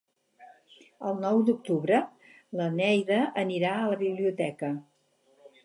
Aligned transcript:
El 1.09 1.19
nou 1.25 1.43
d'octubre 1.49 1.99
na 2.61 2.69
Neida 2.79 3.21
anirà 3.45 3.77
a 3.77 3.87
la 3.93 4.01
biblioteca. 4.03 4.75